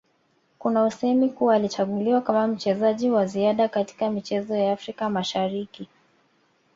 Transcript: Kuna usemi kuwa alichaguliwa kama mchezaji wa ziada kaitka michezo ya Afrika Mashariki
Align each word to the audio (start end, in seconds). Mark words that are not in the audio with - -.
Kuna 0.59 0.85
usemi 0.85 1.29
kuwa 1.29 1.55
alichaguliwa 1.55 2.21
kama 2.21 2.47
mchezaji 2.47 3.09
wa 3.09 3.25
ziada 3.25 3.67
kaitka 3.69 4.09
michezo 4.11 4.55
ya 4.55 4.71
Afrika 4.73 5.09
Mashariki 5.09 5.87